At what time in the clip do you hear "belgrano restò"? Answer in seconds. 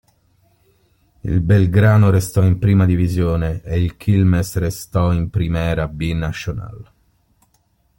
1.41-2.41